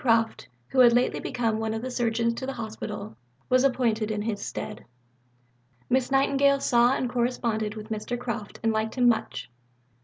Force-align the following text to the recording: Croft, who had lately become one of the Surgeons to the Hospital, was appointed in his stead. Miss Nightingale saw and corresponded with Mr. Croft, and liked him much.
Croft, 0.01 0.47
who 0.69 0.79
had 0.79 0.93
lately 0.93 1.19
become 1.19 1.59
one 1.59 1.75
of 1.75 1.83
the 1.83 1.91
Surgeons 1.91 2.33
to 2.33 2.47
the 2.47 2.53
Hospital, 2.53 3.15
was 3.49 3.63
appointed 3.63 4.09
in 4.09 4.23
his 4.23 4.43
stead. 4.43 4.83
Miss 5.91 6.09
Nightingale 6.09 6.59
saw 6.59 6.95
and 6.95 7.07
corresponded 7.07 7.75
with 7.75 7.89
Mr. 7.89 8.17
Croft, 8.17 8.59
and 8.63 8.73
liked 8.73 8.95
him 8.95 9.07
much. 9.07 9.47